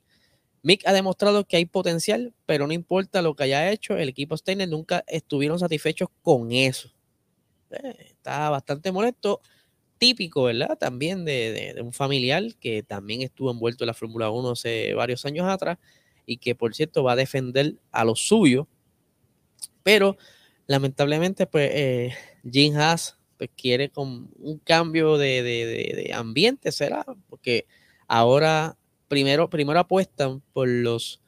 Mick 0.63 0.87
ha 0.87 0.93
demostrado 0.93 1.43
que 1.45 1.57
hay 1.57 1.65
potencial, 1.65 2.33
pero 2.45 2.67
no 2.67 2.73
importa 2.73 3.21
lo 3.21 3.35
que 3.35 3.43
haya 3.43 3.71
hecho, 3.71 3.97
el 3.97 4.09
equipo 4.09 4.37
Steiner 4.37 4.69
nunca 4.69 5.03
estuvieron 5.07 5.59
satisfechos 5.59 6.09
con 6.21 6.51
eso. 6.51 6.91
Eh, 7.71 7.95
está 8.07 8.49
bastante 8.49 8.91
molesto, 8.91 9.41
típico, 9.97 10.43
¿verdad? 10.43 10.77
También 10.77 11.25
de, 11.25 11.75
un 11.83 11.93
familiar 11.93 12.43
que 12.59 12.83
también 12.83 13.21
estuvo 13.21 13.51
envuelto 13.51 13.83
en 13.83 13.87
la 13.87 13.93
Fórmula 13.93 14.31
1 14.31 14.51
hace 14.51 14.93
varios 14.95 15.25
años 15.25 15.47
atrás 15.47 15.77
y 16.25 16.37
que, 16.37 16.55
por 16.55 16.73
cierto, 16.73 17.03
va 17.03 17.13
a 17.13 17.15
defender 17.15 17.75
a 17.91 18.03
los 18.03 18.19
suyos. 18.27 18.65
Pero, 19.83 20.17
lamentablemente, 20.67 21.45
pues, 21.47 21.69
eh, 21.73 22.13
Jim 22.49 22.75
Haas 22.77 23.17
pues, 23.37 23.49
quiere 23.55 23.89
con 23.89 24.29
un 24.39 24.59
cambio 24.59 25.17
de, 25.17 25.43
de, 25.43 26.11
ambiente, 26.13 26.71
será, 26.71 27.05
porque 27.29 27.67
ahora 28.07 28.77
primero, 29.07 29.49
primero 29.49 29.79
apuestan 29.79 30.41
por 30.53 30.67
los 30.67 31.21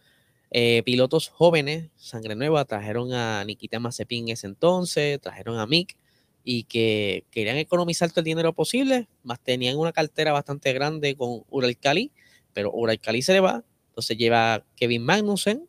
eh, 0.51 0.83
pilotos 0.83 1.29
jóvenes, 1.29 1.89
sangre 1.95 2.35
nueva, 2.35 2.65
trajeron 2.65 3.13
a 3.13 3.43
Nikita 3.43 3.79
Mazepin 3.79 4.29
ese 4.29 4.47
entonces, 4.47 5.19
trajeron 5.19 5.59
a 5.59 5.65
Mick 5.65 5.97
y 6.43 6.63
que 6.63 7.25
querían 7.31 7.57
economizar 7.57 8.09
todo 8.09 8.21
el 8.21 8.25
dinero 8.25 8.53
posible, 8.53 9.07
más 9.23 9.39
tenían 9.39 9.77
una 9.77 9.93
cartera 9.93 10.31
bastante 10.33 10.73
grande 10.73 11.15
con 11.15 11.43
Uralcali, 11.49 12.11
pero 12.53 12.71
Uralcali 12.71 13.21
se 13.21 13.33
le 13.33 13.39
va, 13.39 13.63
entonces 13.89 14.17
lleva 14.17 14.65
Kevin 14.75 15.03
Magnussen, 15.03 15.67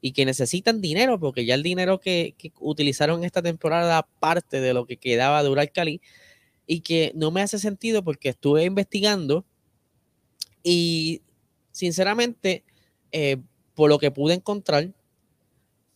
y 0.00 0.12
que 0.12 0.24
necesitan 0.24 0.80
dinero, 0.80 1.18
porque 1.18 1.44
ya 1.44 1.54
el 1.54 1.62
dinero 1.62 1.98
que, 1.98 2.34
que 2.38 2.52
utilizaron 2.60 3.24
esta 3.24 3.42
temporada 3.42 4.06
parte 4.20 4.60
de 4.60 4.72
lo 4.72 4.86
que 4.86 4.96
quedaba 4.96 5.42
de 5.42 5.48
Ural 5.48 5.72
Cali, 5.72 6.00
y 6.66 6.80
que 6.80 7.12
no 7.14 7.30
me 7.30 7.40
hace 7.40 7.58
sentido 7.58 8.04
porque 8.04 8.28
estuve 8.28 8.64
investigando 8.64 9.44
y 10.62 11.22
sinceramente, 11.72 12.62
eh, 13.10 13.38
por 13.74 13.88
lo 13.88 13.98
que 13.98 14.10
pude 14.10 14.34
encontrar, 14.34 14.92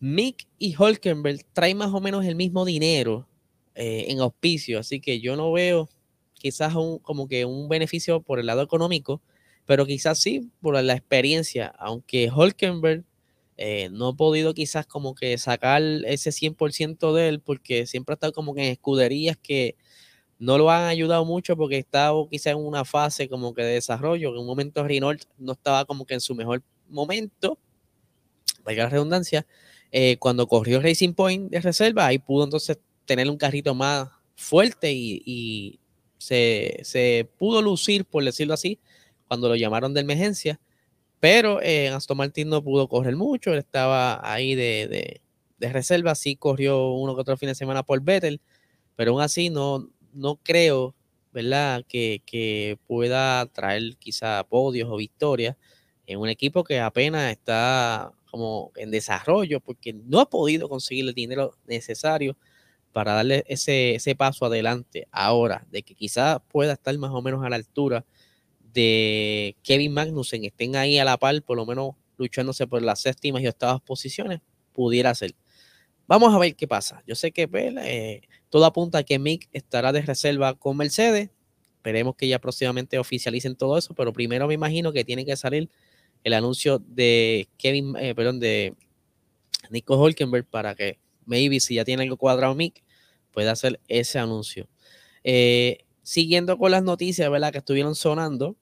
Mick 0.01 0.49
y 0.59 0.75
Holkenberg 0.77 1.45
traen 1.53 1.77
más 1.77 1.93
o 1.93 2.01
menos 2.01 2.25
el 2.25 2.37
mismo 2.37 2.65
dinero 2.65 3.29
eh, 3.75 4.07
en 4.09 4.21
auspicio, 4.21 4.79
así 4.79 5.01
que 5.01 5.21
yo 5.21 5.37
no 5.37 5.53
veo 5.53 5.89
quizás 6.35 6.75
un, 6.75 6.99
como 6.99 7.29
que 7.29 7.45
un 7.45 7.69
beneficio 7.69 8.21
por 8.21 8.39
el 8.39 8.47
lado 8.47 8.63
económico, 8.63 9.23
pero 9.67 9.87
quizás 9.87 10.19
sí 10.19 10.51
por 10.61 10.81
la 10.83 10.93
experiencia, 10.93 11.69
aunque 11.79 12.31
Holkenberg 12.31 13.05
eh, 13.57 13.91
no 13.93 14.11
he 14.11 14.15
podido 14.15 14.55
quizás 14.55 14.87
como 14.87 15.15
que 15.15 15.39
sacar 15.39 15.83
ese 15.83 16.33
100% 16.33 17.13
de 17.15 17.29
él 17.29 17.41
porque 17.41 17.87
siempre 17.87 18.15
ha 18.15 18.17
estado 18.17 18.33
como 18.33 18.55
que 18.55 18.67
en 18.67 18.73
escuderías 18.73 19.37
que 19.37 19.77
no 20.39 20.59
lo 20.59 20.71
han 20.71 20.87
ayudado 20.87 21.25
mucho 21.25 21.57
porque 21.57 21.79
estaba 21.79 22.29
quizás 22.29 22.55
en 22.55 22.59
una 22.59 22.85
fase 22.85 23.29
como 23.29 23.55
que 23.55 23.63
de 23.63 23.75
desarrollo, 23.75 24.31
en 24.31 24.39
un 24.39 24.47
momento 24.47 24.83
Renault 24.83 25.23
no 25.39 25.53
estaba 25.53 25.85
como 25.85 26.05
que 26.05 26.15
en 26.15 26.21
su 26.21 26.35
mejor 26.35 26.63
momento, 26.89 27.59
vaya 28.65 28.85
la 28.85 28.91
redundancia, 28.91 29.47
eh, 29.93 30.17
cuando 30.19 30.49
corrió 30.49 30.81
Racing 30.81 31.13
Point 31.13 31.51
de 31.51 31.61
reserva, 31.61 32.07
ahí 32.07 32.19
pudo 32.19 32.45
entonces 32.45 32.79
tener 33.05 33.29
un 33.29 33.37
carrito 33.37 33.75
más 33.75 34.09
fuerte 34.37 34.93
y, 34.93 35.79
se, 36.19 36.81
se, 36.85 37.29
pudo 37.37 37.63
lucir, 37.63 38.05
por 38.05 38.25
decirlo 38.25 38.55
así, 38.55 38.79
cuando 39.27 39.49
lo 39.49 39.57
llamaron 39.57 39.93
de 39.93 40.03
emergencia, 40.03 40.61
pero 41.19 41.61
eh, 41.63 41.89
Aston 41.89 42.17
Martin 42.17 42.49
no 42.49 42.63
pudo 42.63 42.89
correr 42.89 43.17
mucho, 43.17 43.55
estaba 43.55 44.21
ahí 44.31 44.55
de, 44.55 44.87
de, 44.89 45.21
de, 45.59 45.73
reserva, 45.73 46.15
sí 46.15 46.37
corrió 46.37 46.93
uno 46.93 47.15
que 47.15 47.23
otro 47.23 47.37
fin 47.37 47.49
de 47.49 47.55
semana 47.57 47.83
por 47.83 48.01
Vettel, 48.03 48.41
pero 48.95 49.13
aún 49.13 49.21
así 49.21 49.51
no, 49.51 49.89
no 50.13 50.37
creo, 50.43 50.95
¿verdad?, 51.33 51.85
que, 51.89 52.23
que 52.25 52.79
pueda 52.87 53.47
traer 53.47 53.97
quizá 53.99 54.45
podios 54.45 54.89
o 54.91 54.97
victorias 54.97 55.57
en 56.07 56.21
un 56.21 56.29
equipo 56.29 56.65
que 56.65 56.79
apenas 56.81 57.33
está 57.33 58.13
como 58.31 58.73
en 58.77 58.91
desarrollo 58.91 59.61
porque 59.61 59.93
no 59.93 60.21
ha 60.21 60.29
podido 60.29 60.69
conseguir 60.69 61.07
el 61.07 61.15
dinero 61.15 61.57
necesario 61.67 62.37
para 62.93 63.15
darle 63.15 63.45
ese, 63.47 63.95
ese 63.95 64.15
paso 64.15 64.47
adelante 64.47 65.09
ahora, 65.11 65.67
de 65.71 65.83
que 65.83 65.95
quizás 65.95 66.41
pueda 66.49 66.75
estar 66.75 66.97
más 66.99 67.11
o 67.13 67.23
menos 67.23 67.45
a 67.45 67.49
la 67.49 67.57
altura 67.57 68.05
de 68.73 69.57
Kevin 69.63 69.93
Magnussen, 69.93 70.45
estén 70.45 70.77
ahí 70.77 70.99
a 70.99 71.05
la 71.05 71.17
par, 71.17 71.43
por 71.43 71.57
lo 71.57 71.67
menos 71.67 71.95
luchándose 72.17 72.67
por 72.67 72.83
las 72.83 73.01
séptimas 73.01 73.43
y 73.43 73.47
octavas 73.47 73.81
posiciones, 73.81 74.41
pudiera 74.73 75.15
ser. 75.15 75.35
Vamos 76.07 76.35
a 76.35 76.39
ver 76.39 76.55
qué 76.57 76.69
pasa. 76.69 77.03
Yo 77.07 77.15
sé 77.15 77.33
que 77.33 77.49
pues, 77.49 77.75
eh, 77.79 78.23
todo 78.51 78.65
apunta 78.65 78.99
a 78.99 79.03
que 79.03 79.19
Mick 79.19 79.49
estará 79.53 79.93
de 79.93 80.03
reserva 80.03 80.55
con 80.55 80.77
Mercedes. 80.77 81.31
Esperemos 81.77 82.17
que 82.17 82.29
ya 82.29 82.39
próximamente 82.39 82.99
oficialicen 82.99 83.57
todo 83.57 83.79
eso, 83.79 83.95
pero 83.95 84.13
primero 84.13 84.47
me 84.47 84.55
imagino 84.55 84.93
que 84.93 85.05
tiene 85.05 85.25
que 85.25 85.37
salir 85.37 85.69
el 86.23 86.35
anuncio 86.35 86.79
de 86.79 87.49
Kevin, 87.59 87.97
eh, 87.97 88.15
perdón, 88.15 88.41
de 88.41 88.75
Nico 89.71 89.99
Holkenberg 89.99 90.47
para 90.47 90.75
que 90.75 90.99
maybe 91.27 91.61
si 91.61 91.77
ya 91.77 91.85
tiene 91.85 92.03
algo 92.03 92.17
cuadrado 92.17 92.55
Mick, 92.55 92.83
pueda 93.33 93.53
hacer 93.53 93.81
ese 93.89 94.19
anuncio. 94.19 94.69
Eh, 95.25 95.79
siguiendo 96.03 96.59
con 96.59 96.71
las 96.71 96.83
noticias, 96.83 97.31
¿verdad? 97.31 97.53
Que 97.53 97.59
estuvieron 97.59 97.95
sonando, 97.95 98.57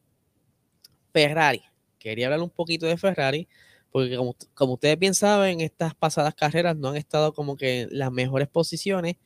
Ferrari. 1.13 1.63
Quería 1.99 2.27
hablar 2.27 2.41
un 2.41 2.51
poquito 2.51 2.87
de 2.87 2.97
Ferrari, 2.97 3.49
porque 3.91 4.17
como, 4.17 4.37
como 4.55 4.75
ustedes 4.75 4.99
bien 4.99 5.15
saben, 5.15 5.61
estas 5.61 5.95
pasadas 5.95 6.35
carreras 6.35 6.77
no 6.77 6.89
han 6.89 6.97
estado 6.97 7.33
como 7.35 7.57
que 7.57 7.83
en 7.83 7.99
las 7.99 8.13
mejores 8.13 8.49
posiciones 8.49 9.17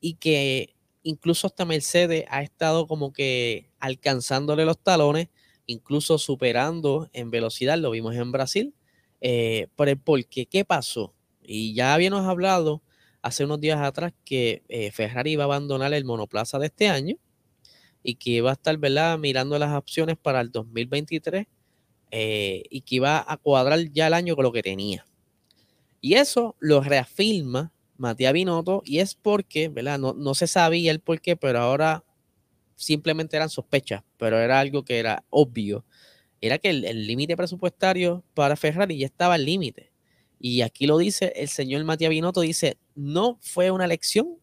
y 0.00 0.14
que 0.14 0.74
incluso 1.02 1.46
hasta 1.46 1.64
Mercedes 1.64 2.24
ha 2.28 2.42
estado 2.42 2.86
como 2.86 3.12
que 3.12 3.70
alcanzándole 3.78 4.64
los 4.64 4.78
talones 4.78 5.28
incluso 5.66 6.18
superando 6.18 7.08
en 7.12 7.30
velocidad, 7.30 7.78
lo 7.78 7.90
vimos 7.90 8.14
en 8.16 8.32
Brasil, 8.32 8.74
eh, 9.20 9.68
por 9.76 9.88
el 9.88 9.98
porque, 9.98 10.46
¿qué 10.46 10.64
pasó? 10.64 11.14
Y 11.46 11.74
ya 11.74 11.94
habíamos 11.94 12.26
hablado 12.26 12.82
hace 13.22 13.44
unos 13.44 13.60
días 13.60 13.80
atrás 13.80 14.12
que 14.24 14.62
eh, 14.68 14.90
Ferrari 14.90 15.32
iba 15.32 15.44
a 15.44 15.46
abandonar 15.46 15.92
el 15.94 16.04
monoplaza 16.04 16.58
de 16.58 16.66
este 16.66 16.88
año 16.88 17.16
y 18.02 18.16
que 18.16 18.30
iba 18.30 18.50
a 18.50 18.52
estar 18.52 18.76
¿verdad? 18.76 19.18
mirando 19.18 19.58
las 19.58 19.74
opciones 19.74 20.16
para 20.16 20.40
el 20.40 20.50
2023 20.50 21.46
eh, 22.10 22.62
y 22.68 22.82
que 22.82 22.96
iba 22.96 23.24
a 23.26 23.36
cuadrar 23.38 23.80
ya 23.92 24.06
el 24.06 24.14
año 24.14 24.36
con 24.36 24.44
lo 24.44 24.52
que 24.52 24.62
tenía. 24.62 25.06
Y 26.00 26.14
eso 26.14 26.54
lo 26.60 26.82
reafirma 26.82 27.72
Matías 27.96 28.32
Binotto 28.34 28.82
y 28.84 28.98
es 28.98 29.14
porque, 29.14 29.68
¿verdad? 29.68 29.98
No, 29.98 30.12
no 30.12 30.34
se 30.34 30.46
sabía 30.46 30.90
el 30.90 31.00
por 31.00 31.20
qué, 31.22 31.34
pero 31.34 31.60
ahora 31.60 32.04
simplemente 32.76 33.36
eran 33.36 33.48
sospechas, 33.48 34.02
pero 34.18 34.38
era 34.38 34.60
algo 34.60 34.84
que 34.84 34.98
era 34.98 35.24
obvio. 35.30 35.84
Era 36.42 36.58
que 36.58 36.68
el 36.68 37.06
límite 37.06 37.38
presupuestario 37.38 38.22
para 38.34 38.56
Ferrari 38.56 38.98
ya 38.98 39.06
estaba 39.06 39.34
al 39.34 39.46
límite. 39.46 39.93
Y 40.38 40.62
aquí 40.62 40.86
lo 40.86 40.98
dice 40.98 41.32
el 41.36 41.48
señor 41.48 41.84
Matías 41.84 42.10
Binotto, 42.10 42.40
dice, 42.40 42.78
no 42.94 43.38
fue 43.40 43.70
una 43.70 43.84
elección, 43.84 44.36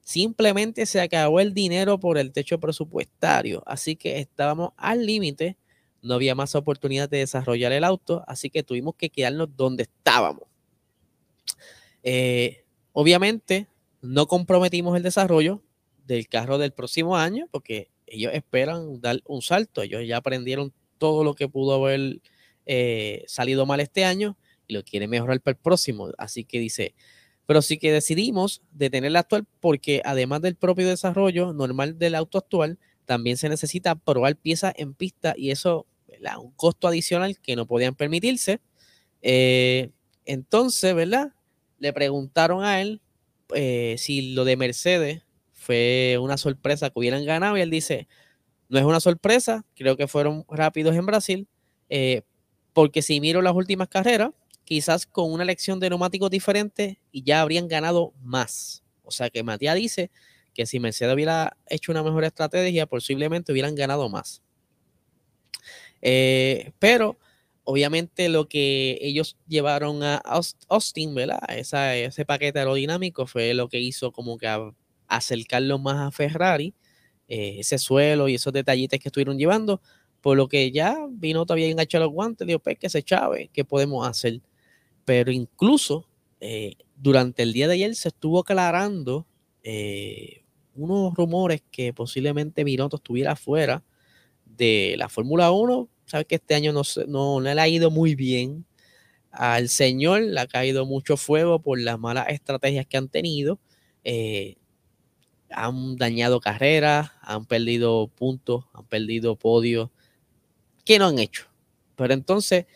simplemente 0.00 0.86
se 0.86 1.00
acabó 1.00 1.40
el 1.40 1.52
dinero 1.54 1.98
por 2.00 2.18
el 2.18 2.32
techo 2.32 2.58
presupuestario. 2.58 3.62
Así 3.66 3.96
que 3.96 4.18
estábamos 4.18 4.72
al 4.76 5.04
límite, 5.04 5.56
no 6.00 6.14
había 6.14 6.34
más 6.34 6.54
oportunidad 6.54 7.08
de 7.08 7.18
desarrollar 7.18 7.72
el 7.72 7.84
auto, 7.84 8.24
así 8.26 8.50
que 8.50 8.62
tuvimos 8.62 8.94
que 8.96 9.10
quedarnos 9.10 9.48
donde 9.56 9.84
estábamos. 9.84 10.44
Eh, 12.02 12.64
obviamente, 12.92 13.68
no 14.00 14.26
comprometimos 14.26 14.96
el 14.96 15.02
desarrollo, 15.02 15.62
del 16.06 16.28
carro 16.28 16.58
del 16.58 16.72
próximo 16.72 17.16
año, 17.16 17.48
porque 17.50 17.90
ellos 18.06 18.32
esperan 18.34 19.00
dar 19.00 19.20
un 19.26 19.42
salto. 19.42 19.82
Ellos 19.82 20.02
ya 20.06 20.18
aprendieron 20.18 20.72
todo 20.98 21.24
lo 21.24 21.34
que 21.34 21.48
pudo 21.48 21.74
haber 21.74 22.20
eh, 22.66 23.24
salido 23.26 23.66
mal 23.66 23.80
este 23.80 24.04
año 24.04 24.36
lo 24.72 24.82
quieren 24.84 25.10
mejorar 25.10 25.40
para 25.40 25.52
el 25.52 25.62
próximo. 25.62 26.10
Así 26.18 26.44
que 26.44 26.58
dice, 26.58 26.94
pero 27.46 27.62
sí 27.62 27.78
que 27.78 27.92
decidimos 27.92 28.62
detener 28.72 29.08
el 29.08 29.16
actual 29.16 29.46
porque 29.60 30.02
además 30.04 30.42
del 30.42 30.56
propio 30.56 30.88
desarrollo 30.88 31.52
normal 31.52 31.98
del 31.98 32.14
auto 32.14 32.38
actual, 32.38 32.78
también 33.04 33.36
se 33.36 33.48
necesita 33.48 33.94
probar 33.94 34.36
piezas 34.36 34.74
en 34.76 34.94
pista 34.94 35.34
y 35.36 35.50
eso, 35.50 35.86
¿verdad? 36.08 36.38
un 36.38 36.52
costo 36.52 36.88
adicional 36.88 37.38
que 37.40 37.56
no 37.56 37.66
podían 37.66 37.94
permitirse. 37.94 38.60
Eh, 39.22 39.90
entonces, 40.24 40.94
¿verdad? 40.94 41.32
Le 41.78 41.92
preguntaron 41.92 42.64
a 42.64 42.80
él 42.80 43.00
eh, 43.54 43.96
si 43.98 44.32
lo 44.34 44.44
de 44.44 44.56
Mercedes 44.56 45.22
fue 45.52 46.18
una 46.20 46.36
sorpresa 46.36 46.90
que 46.90 46.98
hubieran 46.98 47.24
ganado 47.24 47.56
y 47.56 47.60
él 47.60 47.70
dice, 47.70 48.08
no 48.68 48.78
es 48.78 48.84
una 48.84 49.00
sorpresa, 49.00 49.64
creo 49.74 49.96
que 49.96 50.08
fueron 50.08 50.44
rápidos 50.48 50.96
en 50.96 51.06
Brasil, 51.06 51.48
eh, 51.88 52.22
porque 52.72 53.02
si 53.02 53.20
miro 53.20 53.42
las 53.42 53.54
últimas 53.54 53.88
carreras, 53.88 54.30
quizás 54.64 55.06
con 55.06 55.32
una 55.32 55.42
elección 55.42 55.80
de 55.80 55.90
neumáticos 55.90 56.30
diferente 56.30 57.00
y 57.10 57.22
ya 57.22 57.40
habrían 57.40 57.68
ganado 57.68 58.12
más. 58.22 58.82
O 59.04 59.10
sea 59.10 59.30
que 59.30 59.42
Matías 59.42 59.76
dice 59.76 60.10
que 60.54 60.66
si 60.66 60.80
Mercedes 60.80 61.14
hubiera 61.14 61.56
hecho 61.68 61.92
una 61.92 62.02
mejor 62.02 62.24
estrategia, 62.24 62.86
posiblemente 62.86 63.52
hubieran 63.52 63.74
ganado 63.74 64.08
más. 64.08 64.42
Eh, 66.02 66.72
pero 66.78 67.18
obviamente 67.64 68.28
lo 68.28 68.48
que 68.48 68.98
ellos 69.00 69.36
llevaron 69.46 70.02
a 70.02 70.20
Austin, 70.68 71.14
¿verdad? 71.14 71.38
ese 71.48 72.24
paquete 72.24 72.58
aerodinámico 72.58 73.26
fue 73.26 73.54
lo 73.54 73.68
que 73.68 73.78
hizo 73.80 74.12
como 74.12 74.36
que 74.36 74.48
acercarlo 75.06 75.78
más 75.78 76.08
a 76.08 76.10
Ferrari, 76.10 76.74
eh, 77.28 77.56
ese 77.60 77.78
suelo 77.78 78.28
y 78.28 78.34
esos 78.34 78.52
detallitos 78.52 78.98
que 78.98 79.08
estuvieron 79.08 79.38
llevando, 79.38 79.80
por 80.20 80.36
lo 80.36 80.48
que 80.48 80.70
ya 80.72 80.96
vino 81.10 81.46
todavía 81.46 81.68
enganchado 81.68 82.04
los 82.04 82.12
guantes, 82.12 82.46
dijo, 82.46 82.58
pues 82.58 82.78
que 82.78 82.88
se 82.88 83.02
chave, 83.02 83.50
¿qué 83.52 83.64
podemos 83.64 84.06
hacer? 84.06 84.40
Pero 85.04 85.32
incluso 85.32 86.08
eh, 86.40 86.74
durante 86.96 87.42
el 87.42 87.52
día 87.52 87.68
de 87.68 87.74
ayer 87.74 87.94
se 87.94 88.08
estuvo 88.08 88.40
aclarando 88.40 89.26
eh, 89.62 90.44
unos 90.74 91.14
rumores 91.14 91.62
que 91.70 91.92
posiblemente 91.92 92.64
Binotto 92.64 92.96
estuviera 92.96 93.36
fuera 93.36 93.82
de 94.44 94.94
la 94.98 95.08
Fórmula 95.08 95.50
1. 95.50 95.88
Sabes 96.06 96.26
que 96.26 96.36
este 96.36 96.54
año 96.54 96.72
no, 96.72 96.82
no, 97.08 97.40
le 97.40 97.60
ha 97.60 97.68
ido 97.68 97.90
muy 97.90 98.14
bien. 98.14 98.64
Al 99.30 99.68
señor 99.68 100.22
le 100.22 100.40
ha 100.40 100.46
caído 100.46 100.84
mucho 100.86 101.16
fuego 101.16 101.60
por 101.60 101.80
las 101.80 101.98
malas 101.98 102.28
estrategias 102.28 102.86
que 102.86 102.96
han 102.98 103.08
tenido 103.08 103.58
han 105.52 105.96
dañado 105.96 106.40
carreras, 106.40 107.10
han 107.20 107.46
perdido 107.46 108.08
puntos, 108.08 108.64
han 108.72 108.86
perdido 108.86 109.36
podios. 109.36 109.90
¿Qué 110.84 110.98
no 110.98 111.06
han 111.06 111.18
hecho? 111.18 111.46
Pero 111.96 112.14
entonces 112.14 112.66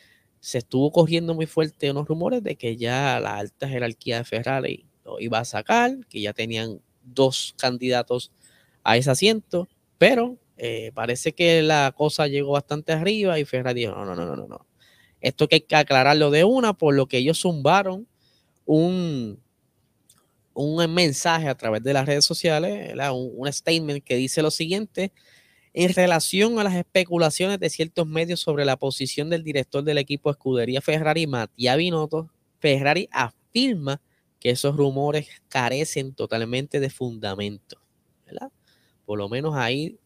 se 0.46 0.58
estuvo 0.58 0.92
corriendo 0.92 1.34
muy 1.34 1.46
fuerte 1.46 1.90
unos 1.90 2.06
rumores 2.06 2.40
de 2.40 2.54
que 2.54 2.76
ya 2.76 3.18
la 3.18 3.38
alta 3.38 3.68
jerarquía 3.68 4.18
de 4.18 4.24
Ferrari 4.24 4.86
lo 5.04 5.18
iba 5.18 5.40
a 5.40 5.44
sacar, 5.44 6.06
que 6.08 6.20
ya 6.20 6.32
tenían 6.32 6.80
dos 7.02 7.56
candidatos 7.58 8.30
a 8.84 8.96
ese 8.96 9.10
asiento, 9.10 9.66
pero 9.98 10.38
eh, 10.56 10.92
parece 10.94 11.32
que 11.32 11.62
la 11.62 11.92
cosa 11.96 12.28
llegó 12.28 12.52
bastante 12.52 12.92
arriba 12.92 13.40
y 13.40 13.44
Ferrari 13.44 13.80
dijo, 13.80 13.96
no, 13.96 14.04
no, 14.04 14.14
no, 14.14 14.36
no, 14.36 14.46
no. 14.46 14.66
Esto 15.20 15.48
que 15.48 15.56
hay 15.56 15.60
que 15.62 15.74
aclararlo 15.74 16.30
de 16.30 16.44
una, 16.44 16.74
por 16.74 16.94
lo 16.94 17.06
que 17.06 17.18
ellos 17.18 17.40
zumbaron 17.40 18.06
un, 18.66 19.40
un 20.54 20.94
mensaje 20.94 21.48
a 21.48 21.56
través 21.56 21.82
de 21.82 21.92
las 21.92 22.06
redes 22.06 22.24
sociales, 22.24 22.94
un, 23.12 23.52
statement 23.52 24.04
que 24.04 24.14
dice 24.14 24.42
lo 24.42 24.52
siguiente, 24.52 25.10
en 25.78 25.92
relación 25.92 26.58
a 26.58 26.64
las 26.64 26.74
especulaciones 26.74 27.60
de 27.60 27.68
ciertos 27.68 28.06
medios 28.06 28.40
sobre 28.40 28.64
la 28.64 28.78
posición 28.78 29.28
del 29.28 29.44
director 29.44 29.84
del 29.84 29.98
equipo 29.98 30.30
escudería 30.30 30.80
Ferrari, 30.80 31.26
Matías 31.26 31.76
Binotto, 31.76 32.30
Ferrari 32.60 33.10
afirma 33.12 34.00
que 34.40 34.48
esos 34.48 34.74
rumores 34.74 35.28
carecen 35.50 36.14
totalmente 36.14 36.80
de 36.80 36.88
fundamento. 36.88 37.78
Por 39.04 39.18
lo 39.18 39.28
menos 39.28 39.54
ahí 39.54 39.98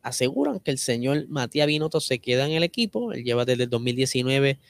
aseguran 0.00 0.60
que 0.60 0.70
el 0.70 0.78
señor 0.78 1.26
Matías 1.28 1.66
Binotto 1.66 1.98
se 1.98 2.20
queda 2.20 2.46
en 2.46 2.52
el 2.52 2.62
equipo. 2.62 3.12
Él 3.12 3.24
lleva 3.24 3.44
desde 3.44 3.64
el 3.64 3.70
2019 3.70 4.60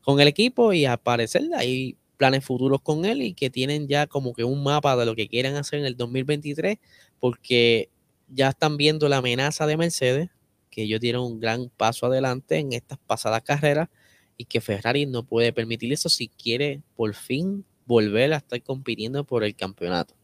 con 0.00 0.18
el 0.18 0.28
equipo 0.28 0.72
y 0.72 0.86
al 0.86 0.98
parecer 0.98 1.42
ahí 1.54 1.98
planes 2.16 2.42
futuros 2.42 2.80
con 2.80 3.04
él 3.04 3.20
y 3.20 3.34
que 3.34 3.50
tienen 3.50 3.86
ya 3.86 4.06
como 4.06 4.32
que 4.32 4.44
un 4.44 4.62
mapa 4.62 4.96
de 4.96 5.04
lo 5.04 5.14
que 5.14 5.28
quieren 5.28 5.56
hacer 5.56 5.80
en 5.80 5.84
el 5.84 5.94
2023, 5.94 6.78
porque 7.20 7.90
ya 8.28 8.48
están 8.48 8.76
viendo 8.76 9.08
la 9.08 9.18
amenaza 9.18 9.66
de 9.66 9.76
Mercedes, 9.76 10.30
que 10.70 10.82
ellos 10.82 11.00
dieron 11.00 11.24
un 11.24 11.40
gran 11.40 11.68
paso 11.70 12.06
adelante 12.06 12.58
en 12.58 12.72
estas 12.72 12.98
pasadas 12.98 13.42
carreras 13.42 13.88
y 14.36 14.44
que 14.44 14.60
Ferrari 14.60 15.06
no 15.06 15.24
puede 15.24 15.52
permitir 15.52 15.92
eso 15.92 16.08
si 16.08 16.28
quiere 16.28 16.82
por 16.94 17.14
fin 17.14 17.64
volver 17.86 18.32
a 18.32 18.38
estar 18.38 18.62
compitiendo 18.62 19.24
por 19.24 19.44
el 19.44 19.54
campeonato. 19.54 20.14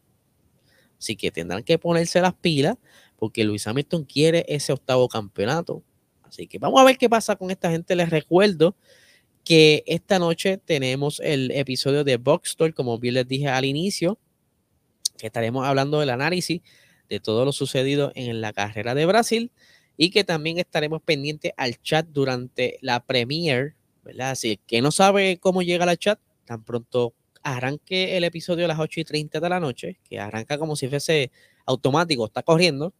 Así 0.99 1.15
que 1.15 1.31
tendrán 1.31 1.63
que 1.63 1.77
ponerse 1.77 2.21
las 2.21 2.33
pilas, 2.33 2.77
porque 3.17 3.43
Luis 3.43 3.65
Hamilton 3.67 4.05
quiere 4.05 4.45
ese 4.47 4.71
octavo 4.71 5.07
campeonato. 5.07 5.83
Así 6.23 6.47
que 6.47 6.59
vamos 6.59 6.79
a 6.79 6.83
ver 6.83 6.97
qué 6.97 7.09
pasa 7.09 7.35
con 7.35 7.51
esta 7.51 7.71
gente. 7.71 7.95
Les 7.95 8.09
recuerdo 8.09 8.75
que 9.43 9.83
esta 9.85 10.19
noche 10.19 10.57
tenemos 10.57 11.19
el 11.19 11.51
episodio 11.51 12.03
de 12.03 12.17
Box 12.17 12.55
como 12.75 12.97
bien 12.99 13.15
les 13.15 13.27
dije 13.27 13.49
al 13.49 13.65
inicio, 13.65 14.17
que 15.17 15.27
estaremos 15.27 15.65
hablando 15.65 15.99
del 15.99 16.09
análisis 16.09 16.61
de 17.09 17.19
todo 17.19 17.45
lo 17.45 17.51
sucedido 17.51 18.11
en 18.15 18.41
la 18.41 18.53
carrera 18.53 18.95
de 18.95 19.05
Brasil 19.05 19.51
y 19.97 20.09
que 20.09 20.23
también 20.23 20.57
estaremos 20.57 21.01
pendientes 21.01 21.53
al 21.57 21.81
chat 21.81 22.07
durante 22.07 22.77
la 22.81 23.03
premiere, 23.05 23.75
¿verdad? 24.03 24.31
Así 24.31 24.59
que 24.65 24.81
no 24.81 24.91
sabe 24.91 25.37
cómo 25.39 25.61
llega 25.61 25.85
al 25.85 25.97
chat, 25.97 26.19
tan 26.45 26.63
pronto 26.63 27.13
arranque 27.43 28.17
el 28.17 28.23
episodio 28.23 28.65
a 28.65 28.67
las 28.69 28.79
8 28.79 29.01
y 29.01 29.03
30 29.03 29.39
de 29.39 29.49
la 29.49 29.59
noche, 29.59 29.99
que 30.09 30.19
arranca 30.19 30.57
como 30.57 30.75
si 30.75 30.87
fuese 30.87 31.31
automático, 31.65 32.25
está 32.25 32.41
corriendo. 32.41 32.93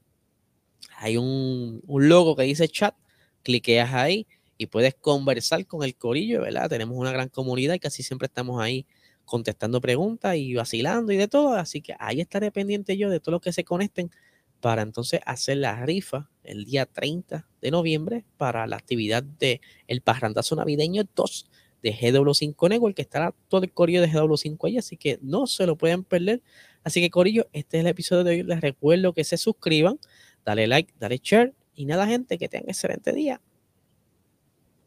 Hay 0.98 1.18
un, 1.18 1.82
un 1.88 2.10
logo 2.10 2.36
que 2.36 2.44
dice 2.44 2.68
chat, 2.68 2.96
cliqueas 3.42 3.94
ahí 3.94 4.28
y 4.58 4.68
puedes 4.68 4.96
conversar 4.96 5.66
con 5.66 5.84
el 5.84 5.96
corillo, 5.96 6.42
¿verdad? 6.42 6.70
Tenemos 6.70 6.98
una 6.98 7.12
gran 7.12 7.30
comunidad 7.30 7.74
y 7.74 7.80
casi 7.80 8.04
siempre 8.04 8.28
estamos 8.28 8.62
ahí 8.62 8.86
contestando 9.26 9.82
preguntas 9.82 10.36
y 10.36 10.54
vacilando 10.54 11.12
y 11.12 11.18
de 11.18 11.28
todo. 11.28 11.56
Así 11.56 11.82
que 11.82 11.96
ahí 12.00 12.22
estaré 12.22 12.52
pendiente 12.52 12.98
yo 12.98 13.10
de 13.10 13.20
todo 13.20 13.34
lo 13.34 13.42
que 13.42 13.54
se 13.54 13.64
conecten 13.64 14.12
para 14.60 14.82
entonces 14.82 15.20
hacer 15.26 15.58
la 15.58 15.86
rifa 15.86 16.30
el 16.44 16.66
día 16.66 16.86
30 16.86 17.48
de 17.62 17.72
noviembre 17.72 18.26
para 18.38 18.66
la 18.66 18.78
actividad 18.78 19.22
de 19.22 19.60
el 19.88 20.02
parrandazo 20.02 20.56
navideño 20.56 21.04
2 21.16 21.50
de 21.82 21.94
GW5 21.94 22.70
Network, 22.70 22.96
que 22.96 23.02
estará 23.02 23.36
todo 23.50 23.64
el 23.64 23.74
corillo 23.74 24.02
de 24.02 24.10
GW5 24.10 24.58
ahí, 24.68 24.78
así 24.78 24.96
que 24.96 25.20
no 25.22 25.48
se 25.48 25.68
lo 25.68 25.76
pueden 25.76 26.06
perder. 26.06 26.42
Así 26.84 27.02
que 27.02 27.10
corillo, 27.10 27.48
este 27.52 27.78
es 27.78 27.82
el 27.82 27.88
episodio 27.88 28.24
de 28.24 28.32
hoy. 28.32 28.44
Les 28.44 28.62
recuerdo 28.62 29.14
que 29.14 29.26
se 29.26 29.38
suscriban, 29.38 30.00
dale 30.46 30.66
like, 30.66 30.94
dale 30.98 31.20
share 31.22 31.54
y 31.76 31.86
nada 31.86 32.08
gente, 32.08 32.38
que 32.38 32.48
tengan 32.48 32.70
excelente 32.70 33.12
día. 33.12 33.42